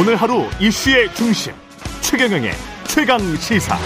오늘 0.00 0.14
하루 0.14 0.44
이슈의 0.60 1.12
중심 1.12 1.52
최경영의 2.02 2.52
최강 2.84 3.18
시사. 3.18 3.76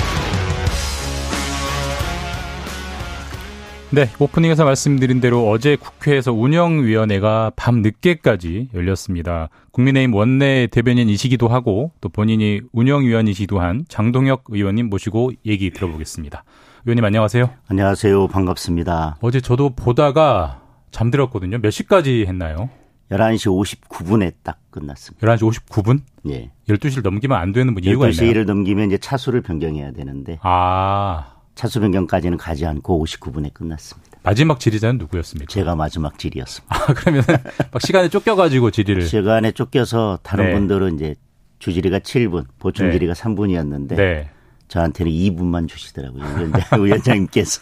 네, 3.91 4.11
오프닝에서 4.19 4.67
말씀드린 4.67 5.23
대로 5.23 5.49
어제 5.49 5.75
국회에서 5.75 6.35
운영위원회가 6.35 7.53
밤 7.57 7.81
늦게까지 7.81 8.69
열렸습니다. 8.75 9.49
국민의힘 9.71 10.15
원내 10.15 10.67
대변인이시기도 10.67 11.49
하고 11.49 11.93
또 12.03 12.11
본인이 12.11 12.61
운영위원이시기도 12.73 13.61
한 13.61 13.87
장동혁 13.89 14.45
의원님 14.49 14.91
모시고 14.91 15.33
얘기 15.47 15.71
들어보겠습니다. 15.71 16.45
의원님 16.85 17.07
안녕하세요. 17.07 17.49
안녕하세요. 17.69 18.29
반갑습니다. 18.29 19.17
어제 19.23 19.41
저도 19.41 19.71
보다가 19.71 20.61
잠들었거든요. 20.91 21.59
몇 21.59 21.71
시까지 21.71 22.27
했나요? 22.29 22.69
11시 23.13 23.79
59분에 23.91 24.33
딱 24.43 24.59
끝났습니다. 24.71 25.27
11시 25.27 25.61
59분? 25.67 26.01
예. 26.31 26.51
12시를 26.69 27.03
넘기면 27.03 27.39
안 27.39 27.53
되는 27.53 27.73
뭐 27.75 27.81
이유가 27.85 28.09
있나요? 28.09 28.33
12시를 28.33 28.47
넘기면 28.47 28.87
이제 28.89 28.99
차수를 28.99 29.43
변경해야 29.43 29.93
되는데 29.93 30.39
아. 30.43 31.37
차수 31.55 31.81
변경까지는 31.81 32.39
가지 32.39 32.65
않고 32.65 33.05
59분에 33.05 33.53
끝났습니다. 33.53 34.11
마지막 34.23 34.59
질의자는 34.59 34.99
누구였습니까? 34.99 35.53
제가 35.53 35.77
마지막 35.77 36.19
질의였습니다. 36.19 36.75
아, 36.75 36.95
그러면 36.95 37.23
막 37.71 37.83
시간에 37.83 38.09
쫓겨가지고 38.09 38.71
질의를. 38.71 39.03
시간에 39.03 39.53
쫓겨서 39.53 40.19
다른 40.23 40.47
네. 40.47 40.53
분들은 40.53 40.95
이제 40.95 41.15
주질의가 41.59 41.99
7분, 41.99 42.47
보충 42.59 42.87
네. 42.87 42.93
질의가 42.93 43.13
3분이었는데 43.15 43.97
네. 43.97 44.31
저한테는 44.69 45.13
2분만 45.13 45.69
주시더라고요. 45.69 46.25
위원장, 46.25 46.85
위원장님께서. 46.85 47.61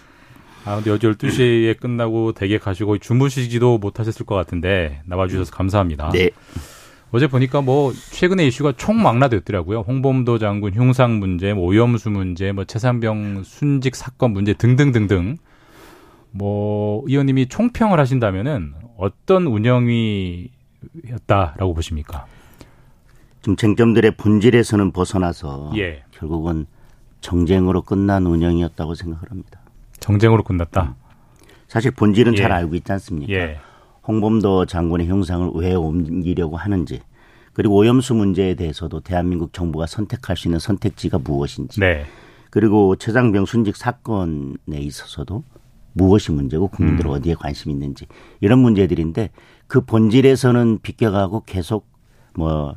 아, 0.64 0.76
근데 0.76 0.90
어제 0.90 1.08
12시에 1.08 1.78
끝나고 1.78 2.32
댁에 2.32 2.58
가시고 2.58 2.98
주무시지도 2.98 3.78
못하셨을 3.78 4.26
것 4.26 4.34
같은데 4.34 5.02
나와주셔서 5.06 5.52
감사합니다. 5.52 6.10
네. 6.10 6.30
어제 7.12 7.26
보니까 7.26 7.60
뭐 7.60 7.92
최근에 7.92 8.46
이슈가 8.46 8.72
총망라됐더라고요. 8.76 9.80
홍범도 9.80 10.38
장군 10.38 10.74
흉상 10.74 11.18
문제, 11.18 11.52
뭐 11.52 11.66
오염수 11.66 12.10
문제, 12.10 12.52
뭐 12.52 12.64
최상병 12.64 13.42
순직 13.44 13.96
사건 13.96 14.32
문제 14.32 14.52
등등등등. 14.52 15.36
뭐 16.30 17.02
의원님이 17.06 17.48
총평을 17.48 17.98
하신다면은 17.98 18.74
어떤 18.96 19.46
운영이었다라고 19.46 20.52
보십니까? 21.74 22.26
좀 23.42 23.56
쟁점들의 23.56 24.16
본질에서는 24.16 24.92
벗어나서 24.92 25.72
예. 25.76 26.04
결국은 26.12 26.66
정쟁으로 27.20 27.82
끝난 27.82 28.26
운영이었다고 28.26 28.94
생각을 28.94 29.30
합니다. 29.30 29.59
정쟁으로 30.00 30.42
끝났다. 30.42 30.96
사실 31.68 31.90
본질은 31.92 32.34
잘 32.34 32.50
예. 32.50 32.54
알고 32.54 32.74
있지 32.74 32.90
않습니까? 32.92 33.32
예. 33.32 33.58
홍범도 34.06 34.66
장군의 34.66 35.06
형상을 35.06 35.50
왜 35.54 35.74
옮기려고 35.74 36.56
하는지 36.56 37.00
그리고 37.52 37.76
오염수 37.76 38.14
문제에 38.14 38.54
대해서도 38.54 39.00
대한민국 39.00 39.52
정부가 39.52 39.86
선택할 39.86 40.36
수 40.36 40.48
있는 40.48 40.58
선택지가 40.58 41.18
무엇인지 41.18 41.80
네. 41.80 42.04
그리고 42.50 42.96
최장병 42.96 43.46
순직 43.46 43.76
사건에 43.76 44.78
있어서도 44.78 45.44
무엇이 45.92 46.32
문제고 46.32 46.68
국민들 46.68 47.06
음. 47.06 47.10
은 47.10 47.16
어디에 47.16 47.34
관심이 47.34 47.72
있는지 47.72 48.06
이런 48.40 48.60
문제들인데 48.60 49.30
그 49.66 49.80
본질에서는 49.82 50.78
비껴가고 50.82 51.44
계속 51.44 51.86
뭐 52.34 52.74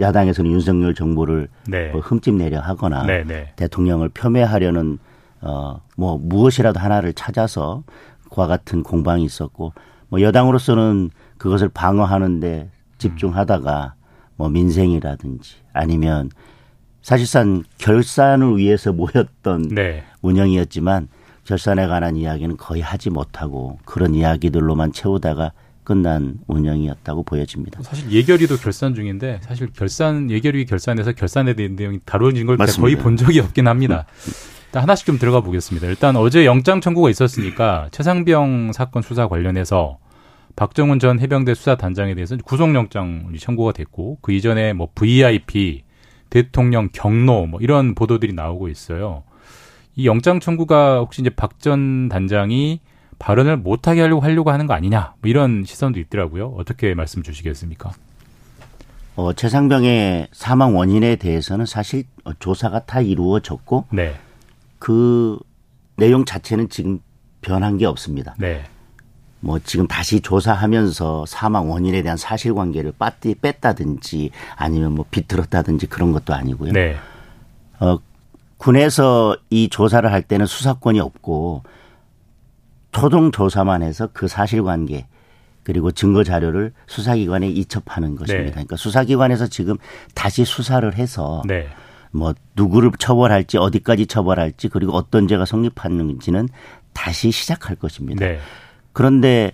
야당에서는 0.00 0.50
윤석열 0.50 0.94
정부를 0.94 1.48
네. 1.66 1.90
뭐 1.90 2.00
흠집 2.00 2.34
내려 2.34 2.60
하거나 2.60 3.04
네, 3.04 3.24
네. 3.24 3.52
대통령을 3.56 4.10
폄훼하려는 4.10 4.98
어 5.42 5.80
뭐 5.96 6.18
무엇이라도 6.18 6.78
하나를 6.78 7.12
찾아서 7.14 7.82
그와 8.30 8.46
같은 8.46 8.82
공방이 8.82 9.24
있었고 9.24 9.72
뭐 10.08 10.20
여당으로서는 10.20 11.10
그것을 11.38 11.68
방어하는데 11.68 12.70
집중하다가 12.98 13.94
뭐 14.36 14.48
민생이라든지 14.48 15.54
아니면 15.72 16.30
사실상 17.02 17.62
결산을 17.78 18.58
위해서 18.58 18.92
모였던 18.92 19.68
네. 19.68 20.04
운영이었지만 20.22 21.08
결산에 21.44 21.86
관한 21.86 22.16
이야기는 22.16 22.56
거의 22.56 22.82
하지 22.82 23.10
못하고 23.10 23.78
그런 23.84 24.14
이야기들로만 24.14 24.92
채우다가 24.92 25.52
끝난 25.84 26.40
운영이었다고 26.48 27.22
보여집니다. 27.22 27.80
사실 27.82 28.10
예결위도 28.10 28.56
결산 28.56 28.94
중인데 28.94 29.40
사실 29.44 29.70
결산 29.72 30.30
예결위 30.30 30.66
결산에서 30.66 31.12
결산에 31.12 31.54
대한 31.54 31.76
내용이 31.76 32.00
다뤄진 32.04 32.46
걸 32.46 32.56
맞습니다. 32.56 32.82
거의 32.82 32.96
본 32.96 33.16
적이 33.16 33.40
없긴 33.40 33.68
합니다. 33.68 34.04
일단 34.76 34.82
하나씩 34.82 35.06
좀 35.06 35.18
들어가 35.18 35.40
보겠습니다. 35.40 35.86
일단 35.86 36.16
어제 36.16 36.44
영장 36.44 36.82
청구가 36.82 37.08
있었으니까 37.08 37.88
최상병 37.92 38.72
사건 38.74 39.00
수사 39.00 39.26
관련해서 39.26 39.96
박정훈 40.54 40.98
전 40.98 41.18
해병대 41.18 41.54
수사단장에 41.54 42.14
대해서 42.14 42.36
구속영장이 42.36 43.38
청구가 43.38 43.72
됐고 43.72 44.18
그 44.20 44.32
이전에 44.32 44.74
뭐 44.74 44.88
VIP 44.94 45.82
대통령 46.28 46.90
경로 46.92 47.46
뭐 47.46 47.58
이런 47.62 47.94
보도들이 47.94 48.34
나오고 48.34 48.68
있어요. 48.68 49.22
이 49.94 50.06
영장 50.06 50.40
청구가 50.40 50.98
혹시 50.98 51.22
이제 51.22 51.30
박 51.30 51.58
전 51.58 52.10
단장이 52.10 52.80
발언을 53.18 53.56
못하게 53.56 54.02
하려고 54.02 54.20
하려고 54.20 54.50
하는 54.50 54.66
거 54.66 54.74
아니냐 54.74 55.14
뭐 55.22 55.30
이런 55.30 55.64
시선도 55.64 55.98
있더라고요. 56.00 56.48
어떻게 56.48 56.92
말씀 56.94 57.22
주시겠습니까? 57.22 57.92
어, 59.14 59.32
최상병의 59.32 60.28
사망 60.32 60.76
원인에 60.76 61.16
대해서는 61.16 61.64
사실 61.64 62.04
어, 62.24 62.32
조사가 62.38 62.84
다 62.84 63.00
이루어졌고 63.00 63.86
네, 63.92 64.14
그 64.86 65.36
내용 65.96 66.24
자체는 66.24 66.68
지금 66.68 67.00
변한 67.40 67.76
게 67.76 67.86
없습니다. 67.86 68.36
네, 68.38 68.62
뭐 69.40 69.58
지금 69.58 69.88
다시 69.88 70.20
조사하면서 70.20 71.26
사망 71.26 71.72
원인에 71.72 72.02
대한 72.02 72.16
사실관계를 72.16 72.92
빠띠 72.96 73.34
뺐다든지 73.34 74.30
아니면 74.54 74.92
뭐 74.92 75.04
비틀었다든지 75.10 75.88
그런 75.88 76.12
것도 76.12 76.34
아니고요. 76.34 76.70
네, 76.70 76.94
어, 77.80 77.98
군에서 78.58 79.36
이 79.50 79.68
조사를 79.68 80.08
할 80.12 80.22
때는 80.22 80.46
수사권이 80.46 81.00
없고 81.00 81.64
초동 82.92 83.32
조사만 83.32 83.82
해서 83.82 84.08
그 84.12 84.28
사실관계 84.28 85.08
그리고 85.64 85.90
증거 85.90 86.22
자료를 86.22 86.72
수사기관에 86.86 87.48
이첩하는 87.48 88.14
것입니다. 88.14 88.44
네. 88.44 88.50
그러니까 88.52 88.76
수사기관에서 88.76 89.48
지금 89.48 89.78
다시 90.14 90.44
수사를 90.44 90.94
해서 90.94 91.42
네, 91.44 91.66
뭐 92.16 92.34
누구를 92.54 92.90
처벌할지 92.98 93.58
어디까지 93.58 94.06
처벌할지 94.06 94.68
그리고 94.68 94.92
어떤 94.92 95.28
죄가 95.28 95.44
성립하는지는 95.44 96.48
다시 96.92 97.30
시작할 97.30 97.76
것입니다. 97.76 98.24
네, 98.24 98.38
그런데 98.92 99.52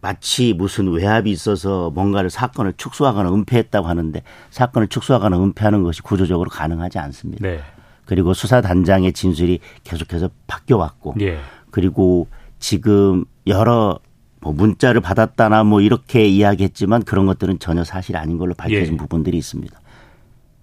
마치 0.00 0.54
무슨 0.54 0.90
외압이 0.90 1.30
있어서 1.30 1.90
뭔가를 1.90 2.30
사건을 2.30 2.74
축소하거나 2.76 3.32
은폐했다고 3.34 3.86
하는데 3.86 4.22
사건을 4.50 4.88
축소하거나 4.88 5.38
은폐하는 5.38 5.82
것이 5.82 6.00
구조적으로 6.00 6.48
가능하지 6.48 6.98
않습니다. 6.98 7.46
네, 7.46 7.60
그리고 8.06 8.32
수사 8.32 8.60
단장의 8.60 9.12
진술이 9.12 9.60
계속해서 9.84 10.30
바뀌어 10.46 10.78
왔고 10.78 11.16
예, 11.20 11.38
그리고 11.70 12.28
지금 12.58 13.24
여러 13.46 13.98
뭐 14.40 14.52
문자를 14.52 15.00
받았다나 15.00 15.64
뭐 15.64 15.80
이렇게 15.80 16.26
이야기했지만 16.26 17.02
그런 17.02 17.26
것들은 17.26 17.58
전혀 17.58 17.84
사실 17.84 18.16
아닌 18.16 18.38
걸로 18.38 18.54
밝혀진 18.54 18.94
예. 18.94 18.96
부분들이 18.96 19.36
있습니다. 19.36 19.79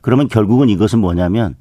그러면 0.07 0.29
결국은 0.29 0.69
이것은 0.69 0.99
뭐냐면 0.99 1.55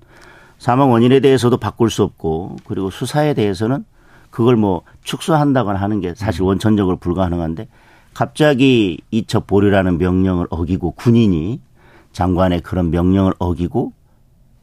사망 0.58 0.92
원인에 0.92 1.18
대해서도 1.18 1.56
바꿀 1.56 1.90
수 1.90 2.04
없고 2.04 2.58
그리고 2.64 2.90
수사에 2.90 3.34
대해서는 3.34 3.84
그걸 4.30 4.54
뭐 4.54 4.82
축소한다거나 5.02 5.80
하는 5.80 6.00
게 6.00 6.14
사실 6.14 6.42
음. 6.42 6.46
원천적으로 6.46 6.96
불가능한데 6.98 7.66
갑자기 8.14 9.00
이첩 9.10 9.48
보류라는 9.48 9.98
명령을 9.98 10.46
어기고 10.50 10.92
군인이 10.92 11.60
장관의 12.12 12.60
그런 12.60 12.92
명령을 12.92 13.32
어기고 13.40 13.92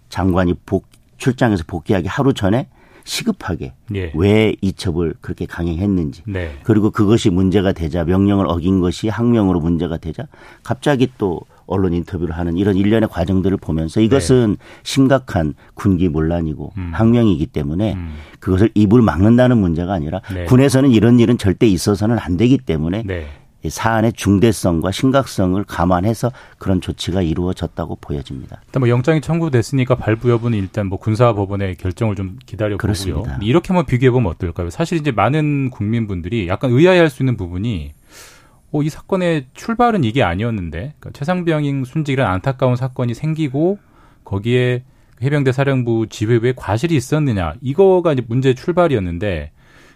장관이 0.07 0.53
복, 0.65 0.85
출장에서 1.17 1.65
복귀하기 1.67 2.07
하루 2.07 2.33
전에 2.33 2.69
시급하게 3.03 3.73
예. 3.95 4.13
왜 4.15 4.55
이첩을 4.61 5.15
그렇게 5.19 5.45
강행했는지 5.45 6.23
네, 6.25 6.57
그리고 6.63 6.89
그것이 6.89 7.29
문제가 7.29 7.73
되자 7.73 8.05
명령을 8.05 8.45
어긴 8.47 8.79
것이 8.79 9.09
항명으로 9.09 9.59
문제가 9.59 9.97
되자 9.97 10.25
갑자기 10.63 11.11
또 11.17 11.41
언론 11.65 11.93
인터뷰를 11.93 12.37
하는 12.37 12.57
이런 12.57 12.75
일련의 12.75 13.09
과정들을 13.09 13.57
보면서 13.57 14.01
이것은 14.01 14.57
심각한 14.83 15.53
군기 15.73 16.09
문란이고 16.09 16.73
네. 16.75 16.81
음. 16.81 16.91
항명이기 16.93 17.47
때문에 17.47 17.93
음. 17.93 18.13
그것을 18.39 18.69
입을 18.73 19.01
막는다는 19.01 19.57
문제가 19.57 19.93
아니라 19.93 20.21
네. 20.33 20.45
군에서는 20.45 20.91
이런 20.91 21.19
일은 21.19 21.37
절대 21.37 21.67
있어서는 21.67 22.19
안 22.19 22.37
되기 22.37 22.57
때문에 22.57 23.03
네. 23.05 23.27
이 23.65 23.69
사안의 23.69 24.13
중대성과 24.13 24.91
심각성을 24.91 25.63
감안해서 25.63 26.31
그런 26.57 26.81
조치가 26.81 27.21
이루어졌다고 27.21 27.97
보여집니다. 28.01 28.61
일단 28.65 28.81
뭐 28.81 28.89
영장이 28.89 29.21
청구됐으니까 29.21 29.95
발부 29.95 30.29
여부는 30.29 30.57
일단 30.57 30.87
뭐 30.87 30.99
군사법원의 30.99 31.77
결정을 31.77 32.15
좀 32.15 32.37
기다려 32.45 32.71
보고요. 32.71 32.77
그렇습니다. 32.77 33.37
이렇게 33.41 33.69
한번 33.69 33.85
비교해 33.85 34.11
보면 34.11 34.31
어떨까요? 34.31 34.69
사실 34.69 34.97
이제 34.97 35.11
많은 35.11 35.69
국민분들이 35.69 36.49
약간 36.49 36.71
의아해할 36.71 37.09
수 37.09 37.23
있는 37.23 37.37
부분이 37.37 37.93
어, 38.73 38.81
이 38.81 38.89
사건의 38.89 39.45
출발은 39.53 40.03
이게 40.03 40.23
아니었는데 40.23 40.95
그러니까 40.99 41.11
최상병인 41.13 41.85
순직이라는 41.85 42.29
안타까운 42.31 42.75
사건이 42.75 43.13
생기고 43.13 43.77
거기에 44.25 44.83
해병대 45.21 45.51
사령부 45.51 46.07
지휘부에 46.09 46.53
과실이 46.55 46.95
있었느냐 46.95 47.53
이거가 47.61 48.13
이제 48.13 48.23
문제의 48.27 48.55
출발이었는데 48.55 49.51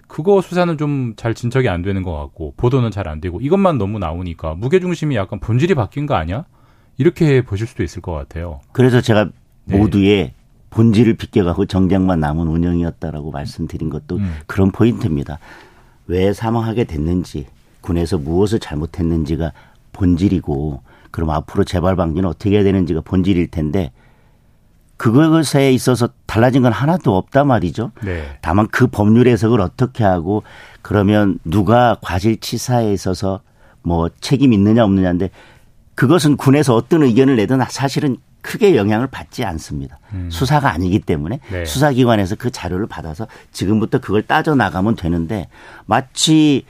그거 0.07 0.41
수사는 0.41 0.77
좀 0.77 1.15
잘 1.17 1.33
진척이 1.33 1.67
안 1.67 1.81
되는 1.81 2.01
것 2.03 2.13
같고 2.15 2.53
보도는 2.55 2.91
잘 2.91 3.07
안 3.07 3.19
되고 3.19 3.41
이것만 3.41 3.77
너무 3.77 3.99
나오니까 3.99 4.53
무게 4.55 4.79
중심이 4.79 5.15
약간 5.15 5.39
본질이 5.39 5.75
바뀐 5.75 6.05
거 6.05 6.13
아니야? 6.15 6.45
이렇게 6.97 7.41
보실 7.41 7.67
수도 7.67 7.83
있을 7.83 8.01
것 8.01 8.13
같아요. 8.13 8.61
그래서 8.71 9.01
제가 9.01 9.29
네. 9.65 9.77
모두의 9.77 10.33
본질을 10.69 11.15
비껴가고 11.15 11.65
정쟁만 11.65 12.19
남은 12.19 12.47
운영이었다라고 12.47 13.31
말씀드린 13.31 13.89
것도 13.89 14.17
음. 14.17 14.35
그런 14.45 14.71
포인트입니다. 14.71 15.39
왜 16.07 16.31
사망하게 16.33 16.83
됐는지, 16.85 17.47
군에서 17.87 18.17
무엇을 18.17 18.59
잘못했는지가 18.59 19.53
본질이고, 19.93 20.81
그럼 21.11 21.29
앞으로 21.29 21.63
재발 21.63 21.95
방지는 21.95 22.27
어떻게 22.27 22.51
해야 22.51 22.63
되는지가 22.63 23.01
본질일 23.01 23.47
텐데, 23.47 23.91
그것에 24.97 25.71
있어서 25.71 26.09
달라진 26.25 26.63
건 26.63 26.73
하나도 26.73 27.15
없다 27.15 27.45
말이죠. 27.45 27.91
네. 28.03 28.37
다만 28.41 28.67
그 28.67 28.87
법률 28.87 29.27
해석을 29.27 29.61
어떻게 29.61 30.03
하고 30.03 30.41
그러면 30.81 31.37
누가 31.45 31.97
과실치사에 32.01 32.91
있어서 32.93 33.41
뭐 33.83 34.09
책임 34.21 34.53
있느냐 34.53 34.83
없느냐인데 34.83 35.29
그것은 35.93 36.35
군에서 36.35 36.75
어떤 36.75 37.03
의견을 37.03 37.35
내든 37.35 37.59
사실은 37.69 38.17
크게 38.41 38.75
영향을 38.75 39.05
받지 39.05 39.45
않습니다. 39.45 39.99
수사가 40.29 40.71
아니기 40.71 40.97
때문에 40.99 41.41
네. 41.51 41.65
수사기관에서 41.65 42.35
그 42.35 42.49
자료를 42.49 42.87
받아서 42.87 43.27
지금부터 43.51 43.99
그걸 43.99 44.23
따져 44.23 44.55
나가면 44.55 44.95
되는데 44.95 45.47
마치 45.85 46.65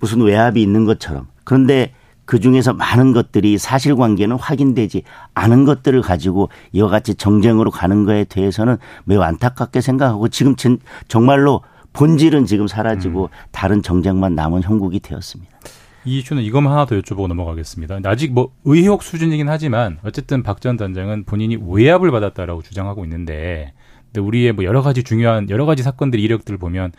무슨 0.00 0.20
외압이 0.22 0.60
있는 0.62 0.84
것처럼 0.84 1.26
그런데 1.44 1.92
그 2.24 2.40
중에서 2.40 2.74
많은 2.74 3.12
것들이 3.12 3.56
사실관계는 3.56 4.36
확인되지 4.36 5.02
않은 5.34 5.64
것들을 5.64 6.02
가지고 6.02 6.50
이와 6.72 6.88
같이 6.88 7.14
정쟁으로 7.14 7.70
가는 7.70 8.04
거에 8.04 8.24
대해서는 8.24 8.76
매우 9.04 9.22
안타깝게 9.22 9.80
생각하고 9.80 10.28
지금 10.28 10.54
진- 10.56 10.78
정말로 11.08 11.62
본질은 11.94 12.44
지금 12.44 12.66
사라지고 12.68 13.30
다른 13.50 13.82
정쟁만 13.82 14.34
남은 14.34 14.62
형국이 14.62 15.00
되었습니다. 15.00 15.58
이 16.04 16.18
이슈는 16.18 16.42
이것만 16.42 16.70
하나 16.72 16.84
더 16.84 16.96
여쭤보고 17.00 17.26
넘어가겠습니다. 17.28 18.00
아직 18.04 18.32
뭐 18.32 18.52
의혹 18.64 19.02
수준이긴 19.02 19.48
하지만 19.48 19.98
어쨌든 20.04 20.42
박 20.42 20.60
전 20.60 20.76
단장은 20.76 21.24
본인이 21.24 21.56
외압을 21.60 22.10
받았다라고 22.10 22.62
주장하고 22.62 23.04
있는데 23.04 23.72
근데 24.06 24.20
우리의 24.20 24.52
뭐 24.52 24.64
여러 24.64 24.82
가지 24.82 25.02
중요한 25.02 25.48
여러 25.50 25.64
가지 25.66 25.82
사건들 25.82 26.20
이력들을 26.20 26.58
보면 26.58 26.92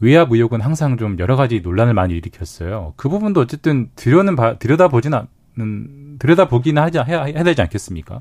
외압 0.00 0.30
의혹은 0.32 0.60
항상 0.60 0.96
좀 0.96 1.18
여러 1.18 1.36
가지 1.36 1.60
논란을 1.60 1.94
많이 1.94 2.14
일으켰어요. 2.14 2.92
그 2.96 3.08
부분도 3.08 3.40
어쨌든 3.40 3.90
들여는 3.96 4.36
봐- 4.36 4.58
들여다보진 4.58 5.12
않는 5.14 6.16
들여다 6.18 6.48
보기는 6.48 6.80
하지 6.80 6.98
해야, 6.98 7.24
해야 7.24 7.42
되지 7.42 7.60
않겠습니까? 7.62 8.20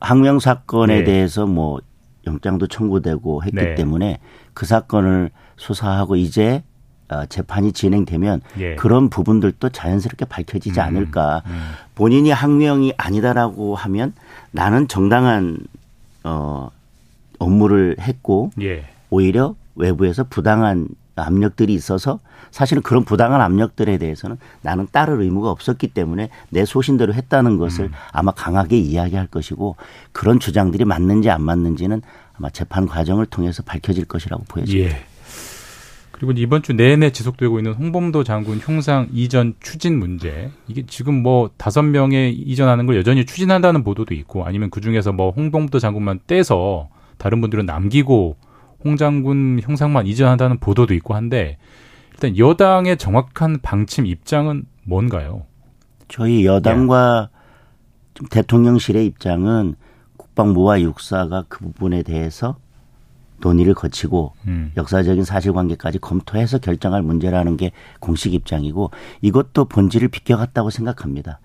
항명 0.00 0.38
사건에 0.38 0.98
네. 0.98 1.04
대해서 1.04 1.46
뭐 1.46 1.80
영장도 2.26 2.66
청구되고 2.68 3.44
했기 3.44 3.56
네. 3.56 3.74
때문에 3.74 4.20
그 4.54 4.66
사건을 4.66 5.30
수사하고 5.56 6.16
이제 6.16 6.62
어, 7.10 7.24
재판이 7.24 7.72
진행되면 7.72 8.42
예. 8.58 8.74
그런 8.76 9.08
부분들도 9.08 9.70
자연스럽게 9.70 10.26
밝혀지지 10.26 10.78
음, 10.78 10.84
않을까. 10.84 11.42
음. 11.46 11.70
본인이 11.94 12.30
항명이 12.30 12.92
아니다라고 12.98 13.74
하면 13.76 14.12
나는 14.50 14.88
정당한 14.88 15.56
어 16.24 16.68
업무를 17.38 17.96
했고 17.98 18.50
예. 18.60 18.84
오히려 19.08 19.54
외부에서 19.78 20.24
부당한 20.24 20.88
압력들이 21.16 21.74
있어서 21.74 22.20
사실은 22.50 22.82
그런 22.82 23.04
부당한 23.04 23.40
압력들에 23.40 23.98
대해서는 23.98 24.36
나는 24.62 24.86
따를 24.92 25.20
의무가 25.20 25.50
없었기 25.50 25.88
때문에 25.88 26.28
내 26.50 26.64
소신대로 26.64 27.12
했다는 27.14 27.58
것을 27.58 27.86
음. 27.86 27.92
아마 28.12 28.30
강하게 28.30 28.78
이야기할 28.78 29.26
것이고 29.26 29.76
그런 30.12 30.38
주장들이 30.38 30.84
맞는지 30.84 31.30
안 31.30 31.42
맞는지는 31.42 32.02
아마 32.38 32.50
재판 32.50 32.86
과정을 32.86 33.26
통해서 33.26 33.62
밝혀질 33.62 34.04
것이라고 34.04 34.44
보여집니다. 34.48 34.90
예. 34.90 35.04
그리고 36.12 36.32
이번 36.32 36.62
주 36.62 36.72
내내 36.72 37.10
지속되고 37.10 37.60
있는 37.60 37.74
홍범도 37.74 38.24
장군 38.24 38.58
흉상 38.58 39.06
이전 39.12 39.54
추진 39.60 39.98
문제. 39.98 40.50
이게 40.66 40.84
지금 40.84 41.22
뭐 41.22 41.50
다섯 41.56 41.82
명에 41.82 42.30
이전하는 42.30 42.86
걸 42.86 42.96
여전히 42.96 43.24
추진한다는 43.24 43.84
보도도 43.84 44.14
있고 44.14 44.44
아니면 44.44 44.70
그 44.70 44.80
중에서 44.80 45.12
뭐 45.12 45.30
홍범도 45.30 45.78
장군만 45.78 46.20
떼서 46.26 46.88
다른 47.18 47.40
분들은 47.40 47.66
남기고 47.66 48.36
홍 48.84 48.96
장군 48.96 49.60
형상만 49.62 50.06
이전한다는 50.06 50.58
보도도 50.58 50.94
있고 50.94 51.14
한데 51.14 51.58
일단 52.12 52.36
여당의 52.36 52.96
정확한 52.96 53.58
방침 53.62 54.06
입장은 54.06 54.64
뭔가요? 54.84 55.44
저희 56.08 56.46
여당과 56.46 57.28
좀 58.14 58.26
대통령실의 58.28 59.06
입장은 59.06 59.74
국방부와 60.16 60.80
육사가 60.80 61.44
그 61.48 61.60
부분에 61.60 62.02
대해서 62.02 62.56
논의를 63.40 63.74
거치고 63.74 64.34
음. 64.48 64.72
역사적인 64.76 65.22
사실관계까지 65.24 65.98
검토해서 65.98 66.58
결정할 66.58 67.02
문제라는 67.02 67.56
게 67.56 67.70
공식 68.00 68.34
입장이고 68.34 68.90
이것도 69.20 69.66
본질을 69.66 70.08
비껴갔다고 70.08 70.70
생각합니다. 70.70 71.38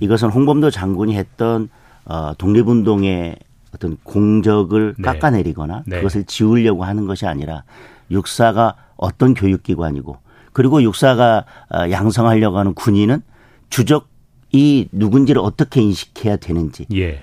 이것은 0.00 0.30
홍범도 0.30 0.70
장군이 0.70 1.16
했던 1.16 1.68
어, 2.04 2.32
독립운동의 2.36 3.36
어떤 3.74 3.96
공적을 4.02 4.94
네. 4.98 5.02
깎아내리거나 5.02 5.84
네. 5.86 5.96
그것을 5.96 6.24
지우려고 6.24 6.84
하는 6.84 7.06
것이 7.06 7.26
아니라 7.26 7.64
육사가 8.10 8.74
어떤 8.96 9.34
교육기관이고 9.34 10.18
그리고 10.52 10.82
육사가 10.82 11.44
어, 11.72 11.90
양성하려고 11.90 12.58
하는 12.58 12.74
군인은 12.74 13.22
주적이 13.70 14.88
누군지를 14.92 15.40
어떻게 15.40 15.80
인식해야 15.80 16.36
되는지 16.36 16.86
예. 16.94 17.22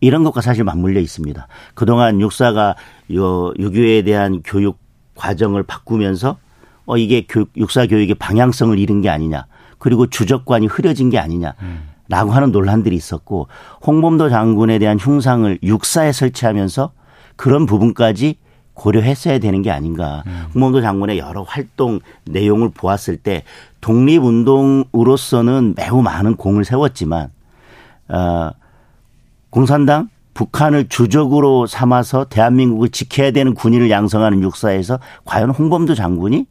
이런 0.00 0.24
것과 0.24 0.40
사실 0.40 0.64
맞물려 0.64 1.00
있습니다. 1.00 1.48
그동안 1.74 2.20
육사가 2.20 2.74
요 3.14 3.52
유교에 3.58 4.02
대한 4.02 4.42
교육 4.44 4.78
과정을 5.14 5.62
바꾸면서 5.62 6.36
어 6.84 6.98
이게 6.98 7.24
교육, 7.26 7.50
육사 7.56 7.86
교육의 7.86 8.16
방향성을 8.16 8.78
잃은 8.78 9.00
게 9.00 9.08
아니냐. 9.08 9.46
그리고 9.78 10.06
주적관이 10.06 10.66
흐려진 10.66 11.08
게 11.08 11.18
아니냐. 11.18 11.54
라고 12.08 12.32
하는 12.32 12.52
논란들이 12.52 12.94
있었고 12.96 13.48
홍범도 13.86 14.28
장군에 14.28 14.78
대한 14.78 14.98
흉상을 14.98 15.58
육사에 15.62 16.12
설치하면서 16.12 16.92
그런 17.36 17.66
부분까지 17.66 18.36
고려했어야 18.74 19.38
되는 19.38 19.62
게 19.62 19.70
아닌가. 19.70 20.22
홍범도 20.54 20.82
장군의 20.82 21.18
여러 21.18 21.42
활동 21.42 22.00
내용을 22.24 22.70
보았을 22.70 23.16
때 23.16 23.44
독립운동으로서는 23.80 25.74
매우 25.76 26.02
많은 26.02 26.36
공을 26.36 26.64
세웠지만 26.64 27.30
어, 28.08 28.50
공산당 29.50 30.08
북한을 30.34 30.88
주적으로 30.88 31.66
삼아서 31.66 32.24
대한민국을 32.24 32.88
지켜야 32.88 33.30
되는 33.30 33.54
군인을 33.54 33.88
양성하는 33.90 34.42
육사에서 34.42 34.98
과연 35.24 35.50
홍범도 35.50 35.94
장군이 35.94 36.46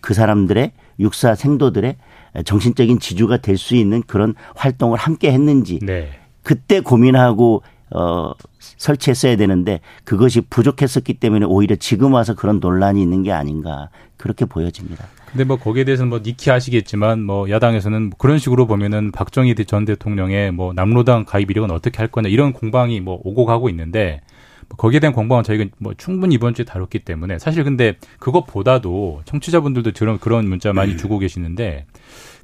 그 0.00 0.14
사람들의 0.14 0.70
육사 0.98 1.34
생도들의 1.34 1.96
정신적인 2.44 2.98
지주가 2.98 3.36
될 3.38 3.56
수 3.56 3.76
있는 3.76 4.02
그런 4.06 4.34
활동을 4.56 4.98
함께 4.98 5.32
했는지 5.32 5.78
네. 5.80 6.10
그때 6.42 6.80
고민하고 6.80 7.62
어 7.90 8.32
설치했어야 8.60 9.36
되는데 9.36 9.80
그것이 10.04 10.40
부족했었기 10.40 11.14
때문에 11.14 11.46
오히려 11.46 11.76
지금 11.76 12.12
와서 12.14 12.34
그런 12.34 12.58
논란이 12.60 13.00
있는 13.00 13.22
게 13.22 13.30
아닌가 13.32 13.88
그렇게 14.16 14.44
보여집니다. 14.44 15.06
근데 15.30 15.44
뭐 15.44 15.56
거기에 15.56 15.84
대해서는 15.84 16.10
뭐 16.10 16.20
니키 16.24 16.50
아시겠지만 16.50 17.22
뭐 17.22 17.48
야당에서는 17.50 18.12
그런 18.18 18.38
식으로 18.38 18.66
보면은 18.66 19.12
박정희 19.12 19.54
전 19.66 19.84
대통령의 19.84 20.52
뭐 20.52 20.72
남로당 20.72 21.24
가입 21.24 21.50
이력은 21.50 21.70
어떻게 21.70 21.98
할 21.98 22.08
거냐 22.08 22.28
이런 22.28 22.52
공방이 22.52 23.00
뭐 23.00 23.20
오고 23.22 23.44
가고 23.44 23.68
있는데 23.68 24.20
뭐 24.32 24.33
거기에 24.76 25.00
대한 25.00 25.14
공방은 25.14 25.44
저희가 25.44 25.66
뭐 25.78 25.94
충분히 25.96 26.34
이번 26.34 26.54
주에 26.54 26.64
다뤘기 26.64 27.00
때문에 27.00 27.38
사실 27.38 27.64
근데 27.64 27.96
그것보다도 28.18 29.22
청취자분들도 29.24 29.92
그런 29.96 30.18
그런 30.18 30.48
문자 30.48 30.72
많이 30.72 30.96
주고 30.96 31.18
계시는데 31.18 31.86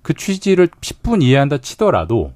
그 0.02 0.14
취지를 0.14 0.68
10분 0.68 1.22
이해한다 1.22 1.58
치더라도 1.58 2.32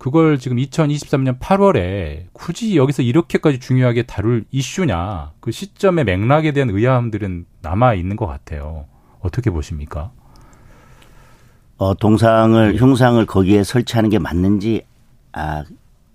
그걸 0.00 0.38
지금 0.38 0.56
2023년 0.56 1.38
8월에 1.38 2.24
굳이 2.32 2.76
여기서 2.76 3.02
이렇게까지 3.02 3.60
중요하게 3.60 4.04
다룰 4.04 4.44
이슈냐 4.50 5.32
그 5.40 5.50
시점의 5.50 6.04
맥락에 6.04 6.52
대한 6.52 6.70
의아함들은 6.70 7.44
남아 7.60 7.94
있는 7.94 8.16
것 8.16 8.26
같아요. 8.26 8.86
어떻게 9.20 9.50
보십니까? 9.50 10.10
어 11.76 11.94
동상을 11.94 12.76
흉상을 12.76 13.24
거기에 13.26 13.62
설치하는 13.62 14.08
게 14.08 14.18
맞는지 14.18 14.84
아 15.32 15.64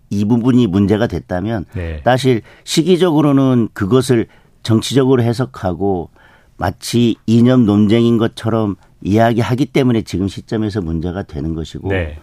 이 0.09 0.25
부분이 0.25 0.67
문제가 0.67 1.07
됐다면 1.07 1.65
네. 1.73 2.01
사실 2.03 2.41
시기적으로는 2.63 3.69
그것을 3.73 4.27
정치적으로 4.63 5.23
해석하고 5.23 6.09
마치 6.57 7.15
이념 7.25 7.65
논쟁인 7.65 8.17
것처럼 8.17 8.75
이야기하기 9.01 9.67
때문에 9.67 10.01
지금 10.01 10.27
시점에서 10.27 10.81
문제가 10.81 11.23
되는 11.23 11.53
것이고 11.53 11.89
네. 11.89 12.17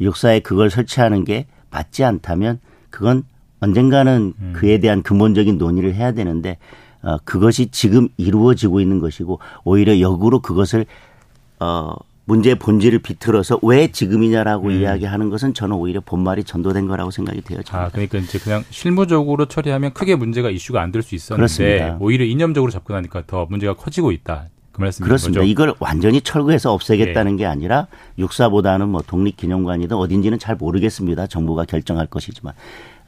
육사에 0.00 0.40
그걸 0.40 0.70
설치하는 0.70 1.24
게 1.24 1.46
맞지 1.70 2.04
않다면 2.04 2.60
그건 2.90 3.24
언젠가는 3.60 4.34
음. 4.38 4.52
그에 4.54 4.78
대한 4.78 5.02
근본적인 5.02 5.58
논의를 5.58 5.94
해야 5.94 6.12
되는데 6.12 6.58
어, 7.02 7.18
그것이 7.24 7.66
지금 7.70 8.08
이루어지고 8.16 8.80
있는 8.80 8.98
것이고 8.98 9.38
오히려 9.64 10.00
역으로 10.00 10.40
그것을 10.40 10.86
어, 11.60 11.94
문제의 12.26 12.54
본질을 12.54 13.00
비틀어서 13.00 13.58
왜 13.62 13.88
지금이냐라고 13.88 14.70
이야기하는 14.70 15.28
것은 15.28 15.52
저는 15.52 15.76
오히려 15.76 16.00
본말이 16.00 16.44
전도된 16.44 16.86
거라고 16.86 17.10
생각이 17.10 17.42
돼요. 17.42 17.58
음. 17.58 17.76
아, 17.76 17.88
그러니까 17.90 18.18
이제 18.18 18.38
그냥 18.38 18.64
실무적으로 18.70 19.46
처리하면 19.46 19.92
크게 19.92 20.16
문제가 20.16 20.48
이슈가 20.50 20.80
안 20.80 20.90
될 20.90 21.02
수 21.02 21.14
있었는데 21.14 21.36
그렇습니다. 21.36 21.96
오히려 22.00 22.24
이념적으로 22.24 22.70
접근하니까 22.72 23.24
더 23.26 23.46
문제가 23.50 23.74
커지고 23.74 24.10
있다. 24.12 24.46
그 24.72 24.78
그렇습니다. 24.78 25.40
거죠? 25.40 25.42
이걸 25.42 25.74
완전히 25.78 26.20
철거해서 26.20 26.72
없애겠다는 26.72 27.36
게 27.36 27.46
아니라 27.46 27.86
육사보다는 28.18 28.88
뭐 28.88 29.02
독립기념관이든 29.02 29.96
어딘지는 29.96 30.38
잘 30.38 30.56
모르겠습니다. 30.56 31.26
정부가 31.28 31.64
결정할 31.64 32.06
것이지만 32.06 32.54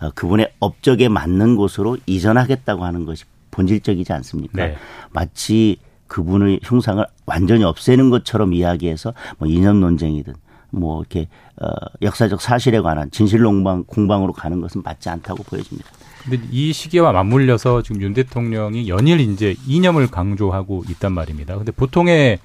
어, 0.00 0.10
그분의 0.14 0.52
업적에 0.60 1.08
맞는 1.08 1.56
곳으로 1.56 1.96
이전하겠다고 2.06 2.84
하는 2.84 3.04
것이 3.06 3.24
본질적이지 3.50 4.12
않습니까? 4.12 4.66
네. 4.66 4.76
마치 5.10 5.78
그분의 6.16 6.60
흉상을 6.62 7.04
완전히 7.26 7.62
없애는 7.64 8.08
것처럼 8.08 8.54
이야기해서 8.54 9.12
뭐 9.38 9.46
이념 9.46 9.80
논쟁이든 9.80 10.32
뭐 10.70 11.00
이렇게 11.00 11.28
어 11.60 11.68
역사적 12.00 12.40
사실에 12.40 12.80
관한 12.80 13.10
진실 13.10 13.42
공방 13.44 13.84
공방으로 13.84 14.32
가는 14.32 14.60
것은 14.62 14.82
맞지 14.82 15.10
않다고 15.10 15.42
보여집니다. 15.42 15.90
근데 16.24 16.40
이 16.50 16.72
시기와 16.72 17.12
맞물려서 17.12 17.82
지금 17.82 18.00
윤 18.00 18.14
대통령이 18.14 18.88
연일 18.88 19.20
이제 19.20 19.54
이념을 19.66 20.06
강조하고 20.08 20.84
있단 20.88 21.12
말입니다. 21.12 21.56
근데 21.56 21.70
보통의 21.70 22.38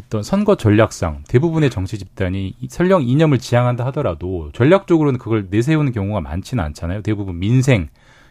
어떤 0.00 0.22
선거 0.22 0.56
전략상 0.56 1.24
대부분의 1.28 1.70
정치 1.70 1.98
집단이 1.98 2.54
이- 2.58 2.68
설령 2.68 3.02
이념을 3.02 3.38
지향한다 3.38 3.84
하더라도 3.86 4.50
전략적으로는 4.54 5.18
그걸 5.18 5.46
내세우는 5.50 5.92
경우가 5.92 6.20
많지는 6.22 6.64
않잖아요. 6.64 7.02
대부분 7.02 7.38
민생, 7.38 7.88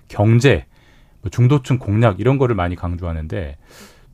경제, 0.08 0.66
뭐 1.22 1.30
중도층 1.30 1.78
공략 1.78 2.20
이런 2.20 2.38
거를 2.38 2.56
많이 2.56 2.76
강조하는데 2.76 3.56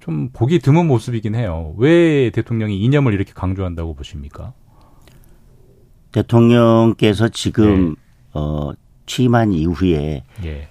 좀 0.10 0.30
보기 0.34 0.58
드문 0.58 0.88
모습이긴 0.88 1.36
해요. 1.36 1.76
왜 1.78 2.32
대통령이 2.32 2.80
이념을 2.80 3.14
이렇게 3.14 3.32
강조한다고 3.32 3.94
보십니까? 3.94 4.54
대통령께서 6.12 7.30
지금 7.30 7.90
네. 7.90 7.96
어 8.34 8.72
취임한 9.06 9.54
이후에 9.54 10.24
예. 10.44 10.68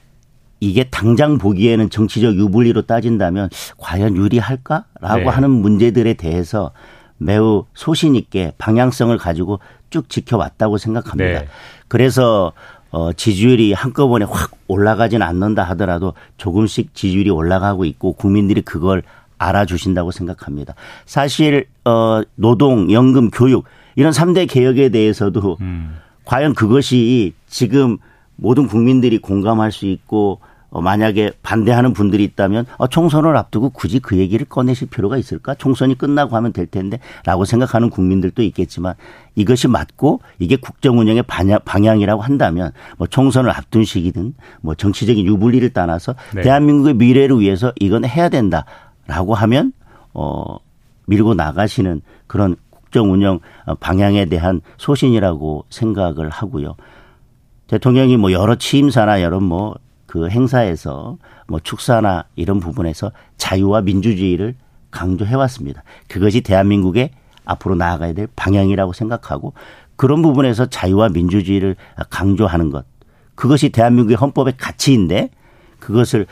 이게 0.59 0.91
당장 0.91 1.39
보기에는 1.39 1.89
정치적 1.89 2.35
유불리로 2.35 2.83
따진다면 2.83 3.49
과연 3.77 4.17
유리할까라고 4.17 5.19
네. 5.19 5.27
하는 5.27 5.51
문제들에 5.51 6.15
대해서 6.15 6.73
매우 7.17 7.65
소신 7.75 8.17
있게 8.17 8.53
방향성을 8.59 9.17
가지고 9.19 9.61
쭉 9.91 10.09
지켜왔다고 10.09 10.79
생각합니다. 10.79 11.41
네. 11.43 11.49
그래서 11.87 12.53
어 12.91 13.13
지지율이 13.13 13.73
한꺼번에 13.73 14.25
확 14.25 14.51
올라가진 14.67 15.23
않는다 15.23 15.63
하더라도 15.63 16.15
조금씩 16.39 16.95
지지율이 16.95 17.31
올라가고 17.31 17.85
있고 17.85 18.15
국민들이 18.15 18.63
그걸 18.63 19.05
알아주신다고 19.39 20.11
생각합니다. 20.11 20.75
사실 21.07 21.67
어 21.85 22.23
노동, 22.35 22.91
연금, 22.93 23.31
교육 23.31 23.65
이런 23.97 24.13
3대 24.13 24.49
개혁에 24.49 24.91
대해서도 24.91 25.59
음. 25.61 25.97
과연 26.25 26.55
그것이 26.55 27.35
지금 27.47 27.99
모든 28.37 28.67
국민들이 28.67 29.19
공감할 29.19 29.73
수 29.73 29.87
있고 29.87 30.41
어, 30.71 30.83
만약에 30.83 31.33
반대하는 31.43 31.95
분들이 31.95 32.25
있다면 32.25 32.67
어, 32.77 32.87
총선을 32.87 33.37
앞두고 33.37 33.71
굳이 33.71 34.01
그 34.01 34.19
얘기를 34.19 34.47
꺼내실 34.47 34.89
필요가 34.89 35.17
있을까? 35.17 35.55
총선이 35.55 35.97
끝나고 35.97 36.37
하면 36.37 36.53
될 36.53 36.67
텐데 36.67 37.01
라고 37.25 37.45
생각하는 37.47 37.89
국민들도 37.89 38.43
있겠지만 38.43 38.95
이것이 39.35 39.67
맞고 39.67 40.21
이게 40.39 40.57
국정 40.57 40.99
운영의 40.99 41.23
방향, 41.23 41.59
방향이라고 41.65 42.21
한다면 42.21 42.73
뭐 42.99 43.07
총선을 43.07 43.51
앞둔 43.51 43.85
시기든 43.85 44.35
뭐 44.61 44.75
정치적인 44.75 45.25
유불리를 45.25 45.71
떠나서 45.71 46.15
네. 46.35 46.43
대한민국의 46.43 46.95
미래를 46.95 47.41
위해서 47.41 47.73
이건 47.81 48.05
해야 48.05 48.29
된다 48.29 48.67
라고 49.09 49.35
하면 49.35 49.73
어 50.15 50.59
밀고 51.07 51.35
나가시는 51.35 52.03
그런 52.29 52.55
국정 52.71 53.13
운영 53.13 53.41
어, 53.67 53.75
방향에 53.75 54.27
대한 54.27 54.61
소신이라고 54.77 55.65
생각을 55.69 56.31
하고요. 56.31 56.77
대통령이 57.67 58.17
뭐 58.17 58.31
여러 58.31 58.55
취임사나 58.55 59.23
여러 59.23 59.41
뭐 59.41 59.75
그 60.09 60.31
행사에서 60.31 61.19
뭐 61.47 61.61
축사나 61.61 62.25
이런 62.35 62.61
부분에서 62.61 63.13
자유와 63.37 63.83
민주주의를 63.83 64.57
강조해 64.91 65.35
왔습니다. 65.35 65.85
그것이 66.09 66.41
대한민국의 66.41 67.11
앞으로 67.45 67.75
나아가야 67.75 68.15
될 68.15 68.27
방향이라고 68.35 68.95
생각하고 68.95 69.53
그런 69.97 70.23
부분에서 70.23 70.67
자유와 70.67 71.11
민주주의를 71.11 71.77
강조하는 72.09 72.71
것. 72.71 72.87
그것이 73.35 73.69
대한민국의 73.69 74.17
헌법의 74.17 74.55
가치인데 74.57 75.29
그것을 75.79 76.27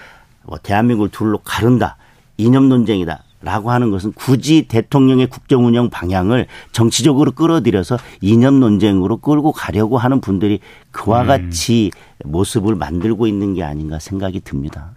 뭐 0.45 0.57
대한민국을 0.63 1.11
둘로 1.11 1.39
가른다. 1.45 1.99
이념 2.37 2.69
논쟁이다. 2.69 3.23
라고 3.43 3.71
하는 3.71 3.91
것은 3.91 4.13
굳이 4.13 4.67
대통령의 4.67 5.29
국정 5.29 5.67
운영 5.67 5.91
방향을 5.91 6.47
정치적으로 6.73 7.33
끌어들여서 7.33 7.99
이념 8.21 8.59
논쟁으로 8.61 9.19
끌고 9.19 9.53
가려고 9.53 9.99
하는 9.99 10.21
분들이 10.21 10.59
그와 10.91 11.25
같이 11.25 11.91
모습을 12.25 12.75
만들고 12.75 13.27
있는 13.27 13.55
게 13.55 13.63
아닌가 13.63 13.99
생각이 13.99 14.41
듭니다. 14.41 14.95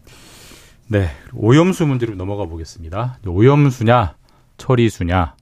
네, 0.88 1.10
오염수 1.34 1.86
문제로 1.86 2.15
넘어가 2.15 2.46
보겠습니다. 2.46 3.19
오염수냐, 3.27 4.15
처리수냐. 4.58 5.36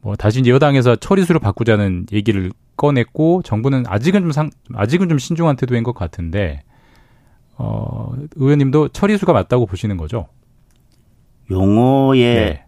뭐 0.00 0.16
다시 0.16 0.40
이제 0.40 0.50
여당에서 0.50 0.96
처리수로 0.96 1.40
바꾸자는 1.40 2.06
얘기를 2.12 2.52
꺼냈고 2.76 3.42
정부는 3.42 3.84
아직은 3.86 4.22
좀 4.22 4.32
상, 4.32 4.50
아직은 4.72 5.10
좀 5.10 5.18
신중한 5.18 5.56
태도인 5.56 5.82
것 5.82 5.94
같은데 5.94 6.62
어, 7.58 8.14
의원님도 8.36 8.88
처리수가 8.88 9.34
맞다고 9.34 9.66
보시는 9.66 9.98
거죠? 9.98 10.28
용어의 11.50 12.34
네. 12.34 12.64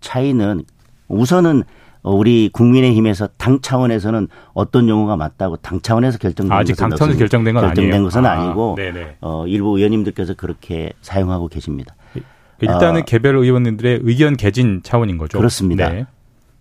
차이는 0.00 0.64
우선은 1.08 1.64
우리 2.02 2.50
국민의힘에서 2.52 3.28
당 3.38 3.60
차원에서는 3.60 4.28
어떤 4.52 4.88
용어가 4.88 5.16
맞다고 5.16 5.56
당 5.56 5.80
차원에서 5.80 6.18
결정된 6.18 6.52
아, 6.52 6.60
아직 6.60 6.74
것은 6.74 6.90
당 6.90 6.96
차원에서. 6.98 7.18
결정된 7.18 7.54
건 7.54 7.64
결정된 7.64 7.92
아니에요. 7.94 8.04
것은 8.04 8.26
아, 8.26 8.32
아, 8.32 8.46
니고. 8.48 8.76
어, 9.22 9.46
일부 9.46 9.78
의원님들께서 9.78 10.34
그렇게 10.34 10.92
사용하고 11.00 11.48
계십니다. 11.48 11.94
일단은 12.60 13.02
아. 13.02 13.04
개별 13.04 13.36
의원님들의 13.36 14.00
의견 14.02 14.36
개진 14.36 14.82
차원인 14.82 15.18
거죠. 15.18 15.38
그렇습니다. 15.38 15.88
네. 15.88 16.06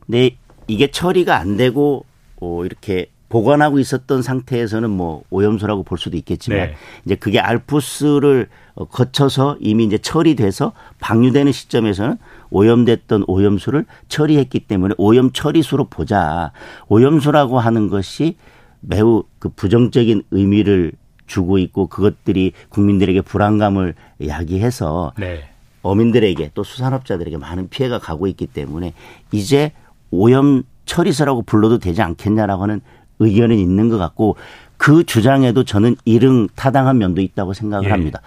근데 0.05 0.37
이게 0.67 0.87
처리가 0.87 1.37
안 1.37 1.57
되고 1.57 2.05
어, 2.41 2.65
이렇게 2.65 3.07
보관하고 3.33 3.79
있었던 3.79 4.21
상태에서는 4.21 4.91
뭐 4.91 5.23
오염수라고 5.31 5.81
볼 5.81 5.97
수도 5.97 6.17
있겠지만 6.17 6.59
네. 6.59 6.75
이제 7.03 7.15
그게 7.15 7.39
알프스를 7.39 8.47
어, 8.75 8.85
거쳐서 8.85 9.57
이미 9.59 9.85
이제 9.85 9.97
처리돼서 9.97 10.73
방류되는 10.99 11.51
시점에서는 11.51 12.17
오염됐던 12.51 13.23
오염수를 13.25 13.85
처리했기 14.07 14.59
때문에 14.59 14.93
오염 14.99 15.31
처리수로 15.31 15.85
보자. 15.85 16.51
오염수라고 16.89 17.57
하는 17.57 17.89
것이 17.89 18.37
매우 18.81 19.23
그 19.39 19.49
부정적인 19.49 20.25
의미를 20.29 20.91
주고 21.25 21.57
있고 21.57 21.87
그것들이 21.87 22.51
국민들에게 22.69 23.21
불안감을 23.21 23.95
야기해서 24.27 25.13
네. 25.17 25.49
어민들에게 25.81 26.51
또 26.53 26.63
수산업자들에게 26.63 27.37
많은 27.37 27.69
피해가 27.69 27.97
가고 27.97 28.27
있기 28.27 28.45
때문에 28.45 28.93
이제 29.31 29.71
오염 30.11 30.61
처리소라고 30.85 31.41
불러도 31.41 31.79
되지 31.79 32.03
않겠냐라고 32.03 32.61
하는 32.61 32.81
의견은 33.23 33.57
있는 33.57 33.89
것 33.89 33.97
같고 33.97 34.35
그 34.77 35.03
주장에도 35.03 35.63
저는 35.63 35.95
일흥 36.05 36.47
타당한 36.55 36.97
면도 36.97 37.21
있다고 37.21 37.53
생각을 37.53 37.87
예. 37.87 37.91
합니다. 37.91 38.21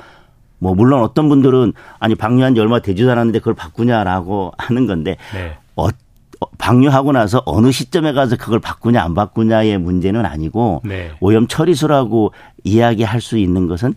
뭐 0.59 0.75
물론 0.75 1.03
어떤 1.03 1.29
분들은 1.29 1.75
아니 1.99 2.15
방류한 2.15 2.55
지 2.55 2.61
얼마 2.61 2.81
되지도 2.81 3.11
않았는데 3.13 3.41
그걸 3.41 3.55
바꾸냐라고 3.55 4.53
하는 4.57 4.87
건데 4.87 5.17
네. 5.35 5.57
어, 5.77 5.89
어, 5.89 6.47
방류하고 6.59 7.13
나서 7.13 7.43
어느 7.45 7.71
시점에 7.71 8.13
가서 8.13 8.37
그걸 8.37 8.59
바꾸냐 8.59 9.03
안 9.03 9.15
바꾸냐의 9.15 9.79
문제는 9.79 10.25
아니고 10.25 10.83
네. 10.85 11.13
오염 11.21 11.47
처리수라고 11.47 12.33
이야기할 12.65 13.21
수 13.21 13.39
있는 13.39 13.67
것은 13.67 13.95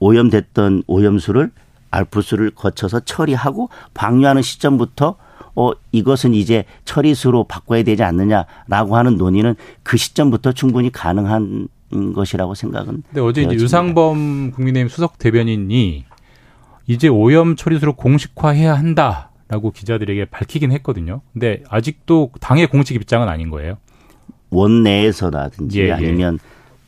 오염됐던 0.00 0.84
오염수를 0.86 1.50
알프스를 1.90 2.50
거쳐서 2.50 3.00
처리하고 3.00 3.68
방류하는 3.94 4.42
시점부터 4.42 5.16
어 5.54 5.72
이것은 5.92 6.34
이제 6.34 6.64
처리수로 6.84 7.44
바꿔야 7.44 7.82
되지 7.82 8.02
않느냐라고 8.02 8.96
하는 8.96 9.16
논의는 9.16 9.56
그 9.82 9.96
시점부터 9.96 10.52
충분히 10.52 10.90
가능한 10.90 11.68
것이라고 12.14 12.54
생각은. 12.54 13.02
근데 13.08 13.20
어제 13.20 13.40
이제 13.42 13.48
되어집니다. 13.48 13.64
유상범 13.64 14.52
국민의힘 14.52 14.88
수석 14.88 15.18
대변인이 15.18 16.04
이제 16.86 17.08
오염 17.08 17.56
처리수로 17.56 17.94
공식화해야 17.94 18.74
한다라고 18.74 19.70
기자들에게 19.72 20.26
밝히긴 20.26 20.72
했거든요. 20.72 21.20
근데 21.32 21.62
아직도 21.68 22.30
당의 22.40 22.66
공식 22.66 22.96
입장은 22.96 23.28
아닌 23.28 23.50
거예요. 23.50 23.78
원내에서라든지 24.50 25.80
예, 25.80 25.86
예. 25.86 25.92
아니면 25.92 26.38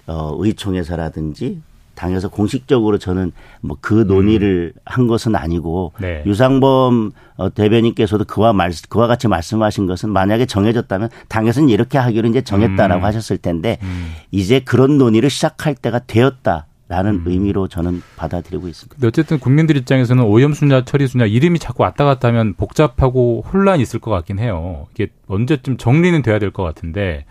어 0.07 0.37
의총에서라든지 0.39 1.63
당에서 1.95 2.29
공식적으로 2.29 2.99
저는 2.99 3.33
뭐 3.61 3.77
그 3.81 3.95
논의를 3.95 4.73
한 4.85 5.07
것은 5.07 5.35
아니고 5.37 5.93
음. 5.97 6.03
네. 6.03 6.23
유상범 6.27 7.13
어, 7.37 7.51
대변인께서도 7.53 8.25
그와 8.25 8.53
말 8.53 8.73
그와 8.89 9.07
같이 9.07 9.29
말씀하신 9.29 9.87
것은 9.87 10.11
만약에 10.11 10.47
정해졌다면 10.47 11.09
당에서는 11.29 11.69
이렇게 11.69 11.99
하기로 11.99 12.29
이제 12.29 12.43
정했다라고 12.43 13.03
음. 13.03 13.05
하셨을 13.05 13.39
텐데 13.39 13.79
음. 13.83 14.13
이제 14.31 14.61
그런 14.61 14.99
논의를 14.99 15.31
시작할 15.31 15.75
때가 15.75 16.01
되었다 16.07 16.67
라는 16.89 17.23
의미로 17.25 17.69
저는 17.69 18.03
받아들이고 18.17 18.69
있습니다. 18.69 18.95
근데 18.97 19.07
어쨌든 19.09 19.39
국민들 19.39 19.77
입장에서는 19.79 20.23
오염수냐 20.25 20.85
처리수냐 20.85 21.25
이름이 21.25 21.59
자꾸 21.59 21.85
왔다 21.85 22.05
갔다 22.05 22.29
하면 22.29 22.53
복잡하고 22.55 23.45
혼란이 23.51 23.83
있을 23.83 23.99
것 23.99 24.11
같긴 24.11 24.39
해요. 24.39 24.87
이게 24.95 25.09
언제쯤 25.27 25.79
정리는 25.79 26.21
돼야 26.23 26.39
될 26.39 26.51
것 26.51 26.63
같은데 26.63 27.25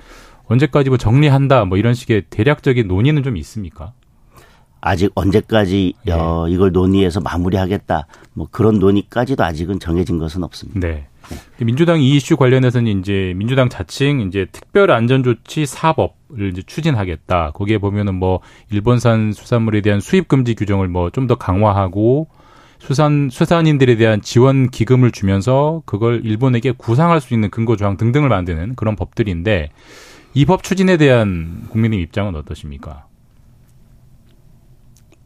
언제까지 0.47 0.89
뭐 0.89 0.97
정리한다 0.97 1.65
뭐 1.65 1.77
이런 1.77 1.93
식의 1.93 2.23
대략적인 2.31 2.87
논의는 2.87 3.21
좀 3.23 3.37
있습니까? 3.37 3.93
아직 4.81 5.11
언제까지 5.15 5.93
예. 6.07 6.11
어, 6.11 6.47
이걸 6.49 6.71
논의해서 6.71 7.21
마무리하겠다. 7.21 8.07
뭐 8.33 8.47
그런 8.51 8.79
논의까지도 8.79 9.43
아직은 9.43 9.79
정해진 9.79 10.17
것은 10.17 10.43
없습니다. 10.43 10.79
네. 10.79 11.07
민주당 11.59 12.01
이 12.01 12.15
이슈 12.17 12.35
관련해서는 12.35 12.99
이제 12.99 13.33
민주당 13.37 13.69
자칭 13.69 14.21
이제 14.21 14.47
특별 14.51 14.91
안전조치 14.91 15.65
사법을 15.65 16.49
이제 16.51 16.61
추진하겠다. 16.65 17.51
거기에 17.51 17.77
보면은 17.77 18.15
뭐 18.15 18.41
일본산 18.71 19.31
수산물에 19.31 19.81
대한 19.81 19.99
수입 20.01 20.27
금지 20.27 20.55
규정을 20.55 20.87
뭐 20.89 21.09
좀 21.11 21.27
더 21.27 21.35
강화하고 21.35 22.27
수산 22.79 23.29
수산인들에 23.31 23.95
대한 23.95 24.21
지원 24.21 24.69
기금을 24.71 25.11
주면서 25.11 25.83
그걸 25.85 26.21
일본에게 26.25 26.71
구상할 26.71 27.21
수 27.21 27.33
있는 27.35 27.49
근거 27.51 27.75
조항 27.77 27.95
등등을 27.97 28.27
만드는 28.27 28.75
그런 28.75 28.95
법들인데 28.95 29.69
이 30.33 30.45
법 30.45 30.63
추진에 30.63 30.97
대한 30.97 31.65
국민의 31.69 32.01
입장은 32.01 32.35
어떠십니까? 32.35 33.05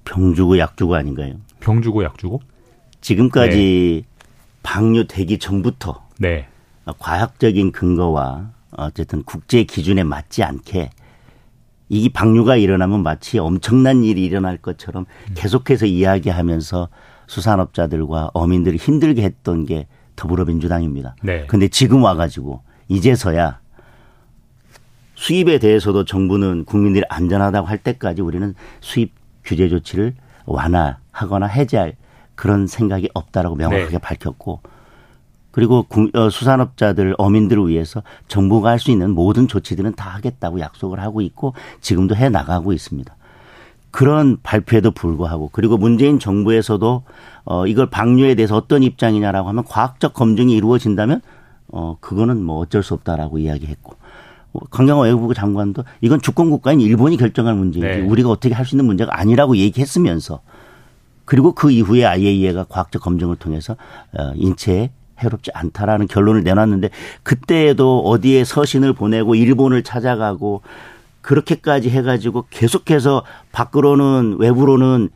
병 0.05 0.33
주고 0.33 0.57
약 0.57 0.77
주고 0.77 0.95
아닌가요? 0.95 1.35
병 1.59 1.81
주고 1.81 2.03
약 2.03 2.17
주고? 2.17 2.41
지금까지 3.01 4.05
방류되기 4.63 5.37
전부터 5.39 6.03
네. 6.19 6.47
과학적인 6.97 7.71
근거와 7.71 8.51
어쨌든 8.71 9.23
국제 9.23 9.63
기준에 9.63 10.03
맞지 10.03 10.43
않게 10.43 10.89
이 11.89 12.09
방류가 12.09 12.55
일어나면 12.55 13.03
마치 13.03 13.37
엄청난 13.37 14.03
일이 14.03 14.23
일어날 14.23 14.57
것처럼 14.57 15.05
계속해서 15.35 15.85
이야기하면서 15.85 16.89
수산업자들과 17.27 18.31
어민들이 18.33 18.77
힘들게 18.77 19.23
했던 19.23 19.65
게 19.65 19.87
더불어민주당입니다. 20.15 21.15
네. 21.21 21.45
근데 21.47 21.67
지금 21.67 22.03
와가지고 22.03 22.61
이제서야 22.87 23.59
수입에 25.15 25.59
대해서도 25.59 26.05
정부는 26.05 26.65
국민들이 26.65 27.03
안전하다고 27.09 27.67
할 27.67 27.77
때까지 27.77 28.21
우리는 28.21 28.53
수입 28.81 29.13
규제 29.45 29.69
조치를 29.69 30.13
완화하거나 30.45 31.45
해제할 31.47 31.95
그런 32.35 32.67
생각이 32.67 33.09
없다라고 33.13 33.55
명확하게 33.55 33.91
네. 33.91 33.97
밝혔고 33.99 34.59
그리고 35.51 35.83
국- 35.87 36.13
어, 36.15 36.29
수산업자들 36.29 37.15
어민들을 37.17 37.69
위해서 37.69 38.03
정부가 38.27 38.71
할 38.71 38.79
수 38.79 38.91
있는 38.91 39.11
모든 39.11 39.47
조치들은 39.47 39.95
다 39.95 40.09
하겠다고 40.09 40.59
약속을 40.59 40.99
하고 40.99 41.21
있고 41.21 41.53
지금도 41.79 42.15
해 42.17 42.27
나가고 42.29 42.73
있습니다. 42.73 43.15
그런 43.91 44.37
발표에도 44.43 44.91
불구하고 44.91 45.49
그리고 45.53 45.77
문재인 45.77 46.19
정부에서도 46.19 47.03
어 47.45 47.67
이걸 47.67 47.89
방류에 47.89 48.35
대해서 48.35 48.57
어떤 48.57 48.83
입장이냐라고 48.83 49.47
하면 49.47 49.63
과학적 49.63 50.13
검증이 50.13 50.53
이루어진다면 50.53 51.21
어 51.69 51.95
그거는 52.01 52.43
뭐 52.43 52.57
어쩔 52.59 52.83
수 52.83 52.93
없다라고 52.93 53.37
이야기했고 53.37 53.93
어, 53.93 54.04
강경화 54.69 55.03
외교부 55.03 55.33
장관도 55.33 55.83
이건 56.01 56.21
주권 56.21 56.49
국가인 56.49 56.81
일본이 56.81 57.17
결정할 57.17 57.55
문제이지 57.55 57.87
네. 57.87 58.01
우리가 58.01 58.29
어떻게 58.29 58.53
할 58.53 58.65
수 58.65 58.75
있는 58.75 58.85
문제가 58.85 59.19
아니라고 59.19 59.57
얘기했으면서 59.57 60.41
그리고 61.25 61.53
그 61.53 61.71
이후에 61.71 62.05
IAEA가 62.05 62.65
과학적 62.69 63.01
검증을 63.01 63.35
통해서 63.35 63.75
어, 64.17 64.31
인체에 64.35 64.91
해롭지 65.19 65.51
않다라는 65.53 66.07
결론을 66.07 66.43
내놨는데 66.43 66.89
그때에도 67.23 68.01
어디에 68.01 68.43
서신을 68.43 68.93
보내고 68.93 69.35
일본을 69.35 69.83
찾아가고 69.83 70.61
그렇게까지 71.21 71.89
해가지고 71.89 72.45
계속해서 72.49 73.23
밖으로는 73.51 74.37
외부로는 74.39 75.09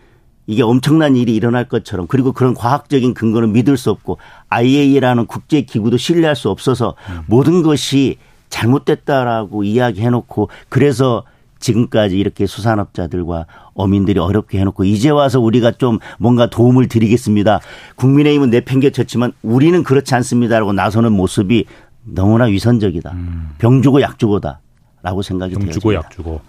이게 0.48 0.64
엄청난 0.64 1.16
일이 1.16 1.36
일어날 1.36 1.68
것처럼 1.68 2.08
그리고 2.08 2.32
그런 2.32 2.56
과학적인 2.56 3.14
근거는 3.14 3.52
믿을 3.54 3.78
수 3.78 3.92
없고 3.92 4.18
IAEA라는 4.50 5.28
국제 5.28 5.62
기구도 5.62 5.98
신뢰할 5.98 6.36
수 6.36 6.50
없어서 6.50 6.96
모든 7.28 7.62
것이 7.62 8.18
잘못됐다라고 8.50 9.64
이야기해놓고 9.64 10.50
그래서 10.70 11.24
지금까지 11.60 12.18
이렇게 12.18 12.46
수산업자들과 12.46 13.46
어민들이 13.74 14.20
어렵게 14.20 14.60
해놓고 14.60 14.86
이제 14.86 15.10
와서 15.10 15.40
우리가 15.40 15.72
좀 15.74 16.00
뭔가 16.18 16.50
도움을 16.50 16.88
드리겠습니다. 16.88 17.60
국민의힘은 17.96 18.50
내팽개쳤지만 18.50 19.34
우리는 19.42 19.84
그렇지 19.84 20.16
않습니다라고 20.16 20.74
나서는 20.74 21.12
모습이 21.12 21.66
너무나 22.06 22.46
위선적이다. 22.46 23.14
병 23.58 23.82
주고 23.82 24.02
약 24.02 24.18
주고다 24.18 24.62
라고 25.04 25.22
생각이 25.22 25.56
병. 25.56 25.70
주고 25.70 25.94
약 25.94 26.12
주고. 26.12 26.42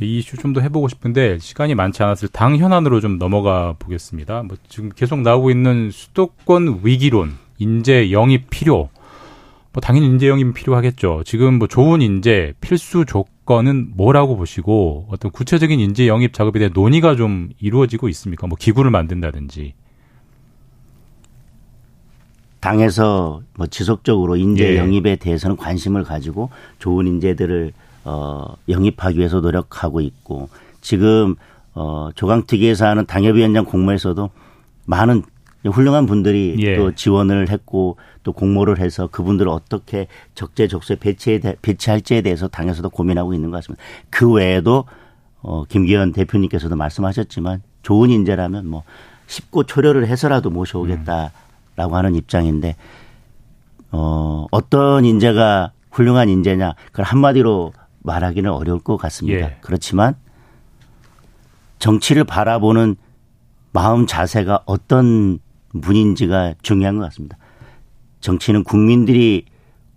이 0.00 0.18
이슈 0.18 0.36
좀 0.36 0.52
더 0.52 0.60
해보고 0.60 0.88
싶은데 0.88 1.38
시간이 1.38 1.74
많지 1.76 2.02
않았을 2.02 2.28
당 2.28 2.56
현안으로 2.56 3.00
좀 3.00 3.18
넘어가 3.18 3.74
보겠습니다. 3.78 4.42
뭐 4.42 4.56
지금 4.68 4.90
계속 4.94 5.20
나오고 5.20 5.50
있는 5.50 5.90
수도권 5.92 6.80
위기론, 6.82 7.36
인재 7.58 8.10
영입 8.10 8.50
필요. 8.50 8.88
뭐 9.72 9.80
당연히 9.80 10.06
인재 10.06 10.28
영입이 10.28 10.52
필요하겠죠. 10.52 11.22
지금 11.24 11.58
뭐 11.58 11.66
좋은 11.66 12.02
인재 12.02 12.52
필수 12.60 13.06
조건은 13.06 13.92
뭐라고 13.96 14.36
보시고 14.36 15.06
어떤 15.10 15.30
구체적인 15.30 15.80
인재 15.80 16.06
영입 16.06 16.34
작업에 16.34 16.58
대한 16.58 16.72
논의가 16.74 17.16
좀 17.16 17.48
이루어지고 17.58 18.08
있습니까? 18.10 18.46
뭐 18.46 18.56
기구를 18.58 18.90
만든다든지. 18.90 19.74
당에서 22.60 23.42
뭐 23.56 23.66
지속적으로 23.66 24.36
인재 24.36 24.74
예. 24.74 24.76
영입에 24.76 25.16
대해서는 25.16 25.56
관심을 25.56 26.04
가지고 26.04 26.50
좋은 26.78 27.06
인재들을 27.08 27.72
어 28.04 28.54
영입하기 28.68 29.18
위해서 29.18 29.40
노력하고 29.40 30.00
있고 30.00 30.48
지금 30.80 31.34
어 31.74 32.10
조강특위에서 32.14 32.86
하는 32.86 33.06
당협위원장 33.06 33.64
공모에서도 33.64 34.30
많은 34.84 35.22
훌륭한 35.70 36.06
분들이 36.06 36.56
예. 36.58 36.76
또 36.76 36.92
지원을 36.92 37.48
했고 37.50 37.96
또 38.22 38.32
공모를 38.32 38.78
해서 38.78 39.06
그분들을 39.06 39.50
어떻게 39.50 40.08
적재적소에 40.34 40.96
배치해 40.96 41.40
배치할지에 41.62 42.20
대해서 42.22 42.48
당에서도 42.48 42.88
고민하고 42.90 43.34
있는 43.34 43.50
것 43.50 43.58
같습니다. 43.58 43.82
그 44.10 44.30
외에도 44.30 44.84
어 45.40 45.64
김기현 45.64 46.12
대표님께서도 46.12 46.76
말씀하셨지만 46.76 47.62
좋은 47.82 48.10
인재라면 48.10 48.66
뭐 48.66 48.82
쉽고 49.26 49.64
초려를 49.64 50.06
해서라도 50.06 50.50
모셔오겠다라고 50.50 51.96
하는 51.96 52.14
입장인데 52.14 52.76
어 53.90 54.46
어떤 54.50 55.04
인재가 55.04 55.72
훌륭한 55.90 56.28
인재냐 56.28 56.74
그걸 56.86 57.04
한마디로 57.04 57.72
말하기는 58.00 58.50
어려울 58.50 58.80
것 58.80 58.96
같습니다. 58.96 59.46
예. 59.46 59.56
그렇지만 59.60 60.14
정치를 61.78 62.24
바라보는 62.24 62.96
마음 63.72 64.06
자세가 64.06 64.60
어떤 64.66 65.38
분인지가 65.80 66.54
중요한 66.62 66.98
것 66.98 67.04
같습니다. 67.04 67.38
정치는 68.20 68.64
국민들이 68.64 69.44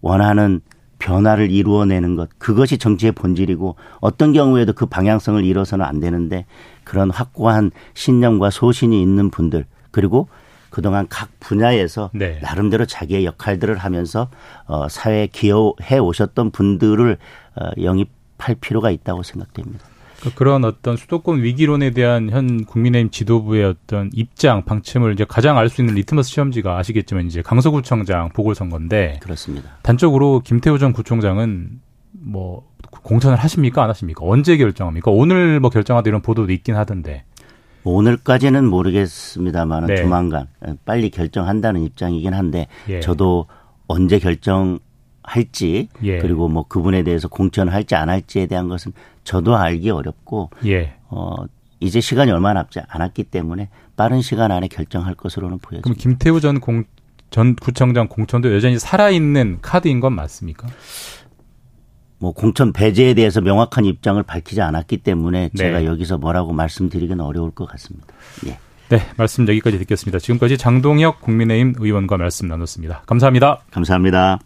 원하는 0.02 0.62
변화를 1.00 1.52
이루어내는 1.52 2.16
것 2.16 2.30
그것이 2.38 2.78
정치의 2.78 3.12
본질이고 3.12 3.76
어떤 4.00 4.34
경우에도 4.34 4.74
그 4.74 4.86
방향성을 4.86 5.44
잃어서는 5.44 5.86
안 5.86 6.00
되는데 6.00 6.46
그런 6.84 7.12
확고한 7.12 7.72
신념과 7.94 8.50
소신이 8.50 9.02
있는 9.02 9.30
분들 9.30 9.66
그리고 9.92 10.30
그동안 10.70 11.08
각 11.10 11.30
분야에서 11.40 12.10
네. 12.14 12.40
나름대로 12.42 12.86
자기의 12.86 13.26
역할들을 13.26 13.78
하면서 13.78 14.30
어, 14.66 14.90
사회에 14.90 15.28
기여해 15.28 16.00
오셨던 16.00 16.52
분들을 16.52 17.18
어, 17.56 17.70
영입할 17.82 18.56
필요가 18.60 18.92
있다고 18.92 19.24
생각됩니다. 19.24 19.86
그러니까 20.26 20.38
그런 20.38 20.66
어떤 20.66 20.98
수도권 20.98 21.44
위기론에 21.44 21.92
대한 21.92 22.30
현 22.32 22.66
국민의힘 22.66 23.12
지도부의 23.12 23.66
어떤 23.66 24.10
입장, 24.14 24.66
방침을 24.66 25.14
이제 25.14 25.26
가장 25.28 25.58
알 25.58 25.70
수 25.70 25.82
있는 25.82 25.96
리트머스 25.96 26.30
시험지가 26.30 26.78
아시겠지만 26.78 27.28
이제 27.28 27.42
강서구청장 27.42 28.30
보궐선거인데 28.30 29.20
그렇습니다. 29.22 29.72
단적으로 29.82 30.42
김태우 30.44 30.80
전 30.80 30.94
구청장은 30.94 31.80
뭐 32.12 32.68
공천을 33.04 33.38
하십니까 33.38 33.84
안 33.84 33.90
하십니까 33.90 34.22
언제 34.24 34.58
결정합니까 34.58 35.12
오늘 35.12 35.60
뭐 35.60 35.70
결정하다 35.70 36.08
이런 36.10 36.22
보도도 36.22 36.52
있긴 36.52 36.76
하던데 36.76 37.24
오늘까지는 37.84 38.66
모르겠습니다만 38.66 39.86
네. 39.86 39.98
조만간 39.98 40.48
빨리 40.86 41.10
결정한다는 41.10 41.82
입장이긴 41.84 42.34
한데 42.34 42.68
예. 42.90 43.00
저도 43.00 43.48
언제 43.88 44.18
결정 44.18 44.80
할지 45.26 45.90
예. 46.04 46.20
그리고 46.20 46.48
뭐 46.48 46.68
그분에 46.68 47.04
대해서 47.04 47.28
공천할지 47.28 47.96
안 47.96 48.10
할지에 48.10 48.46
대한 48.46 48.70
것은 48.70 48.94
저도 49.24 49.56
알기 49.56 49.90
어렵고 49.90 50.50
예 50.66 50.96
어 51.10 51.46
이제 51.80 52.02
시간이 52.02 52.32
얼마 52.32 52.54
남지 52.54 52.80
않았기 52.88 53.26
때문에 53.26 53.70
빠른 53.96 54.22
시간 54.22 54.52
안에 54.52 54.68
결정할 54.68 55.16
것으로는 55.16 55.60
그럼 55.60 55.82
보여집니다. 55.82 56.02
김태우 56.02 56.40
전 56.40 56.60
공, 56.60 56.84
전 57.30 57.56
구청장 57.56 58.08
공천도 58.08 58.54
여전히 58.54 58.80
살아있는 58.80 59.60
카드인 59.62 60.00
건 60.00 60.14
맞습니까? 60.14 60.68
뭐 62.18 62.32
공천 62.32 62.74
배제에 62.74 63.14
대해서 63.14 63.42
명확한 63.42 63.86
입장을 63.86 64.22
밝히지 64.24 64.62
않았기 64.62 64.98
때문에 64.98 65.50
네. 65.54 65.58
제가 65.58 65.86
여기서 65.86 66.18
뭐라고 66.18 66.54
말씀드리기는 66.54 67.24
어려울 67.24 67.52
것 67.52 67.66
같습니다. 67.70 68.08
예. 68.48 68.58
네 68.90 69.02
말씀 69.18 69.48
여기까지 69.48 69.80
듣겠습니다. 69.80 70.20
지금까지 70.20 70.58
장동혁 70.58 71.22
국민의힘 71.22 71.76
의원과 71.78 72.18
말씀 72.18 72.48
나눴습니다. 72.48 73.02
감사합니다. 73.06 73.64
감사합니다. 73.72 74.40